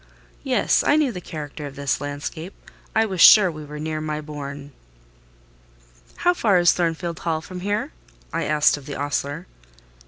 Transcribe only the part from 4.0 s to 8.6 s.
my bourne. "How far is Thornfield Hall from here?" I